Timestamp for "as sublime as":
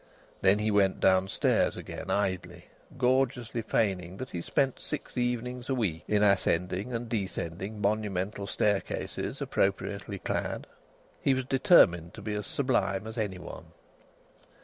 12.33-13.19